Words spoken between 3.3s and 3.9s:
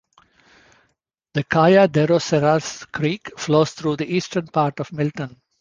flows